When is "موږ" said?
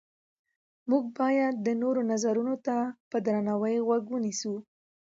0.89-1.03